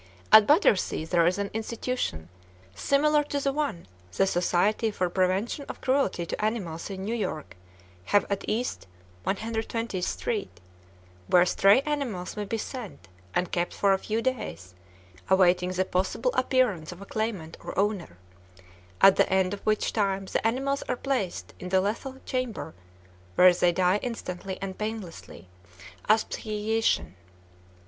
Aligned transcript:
At 0.31 0.47
Battersea 0.47 1.05
there 1.05 1.27
is 1.27 1.37
an 1.37 1.51
institution 1.53 2.27
similar 2.73 3.23
to 3.25 3.39
the 3.39 3.53
one 3.53 3.87
the 4.13 4.25
Society 4.25 4.89
for 4.89 5.11
Prevention 5.11 5.63
of 5.69 5.79
Cruelty 5.79 6.25
to 6.25 6.43
Animals 6.43 6.89
in 6.89 7.03
New 7.03 7.13
York 7.13 7.55
have 8.05 8.25
at 8.27 8.43
East 8.47 8.87
120th 9.27 10.03
Street, 10.05 10.59
where 11.27 11.45
stray 11.45 11.81
animals 11.81 12.35
may 12.35 12.45
be 12.45 12.57
sent 12.57 13.09
and 13.35 13.51
kept 13.51 13.75
for 13.75 13.93
a 13.93 13.99
few 13.99 14.23
days 14.23 14.73
awaiting 15.29 15.69
the 15.69 15.85
possible 15.85 16.33
appearance 16.33 16.91
of 16.91 16.99
a 16.99 17.05
claimant 17.05 17.55
or 17.63 17.77
owner; 17.77 18.17
at 19.01 19.17
the 19.17 19.29
end 19.31 19.53
of 19.53 19.59
which 19.67 19.93
time 19.93 20.25
the 20.25 20.47
animals 20.47 20.81
are 20.89 20.95
placed 20.97 21.53
in 21.59 21.69
the 21.69 21.79
"lethal 21.79 22.17
chamber," 22.25 22.73
where 23.35 23.53
they 23.53 23.71
die 23.71 23.97
instantly 24.01 24.57
and 24.63 24.79
painlessly 24.79 25.47
by 26.07 26.15
asphyxiation. 26.15 27.15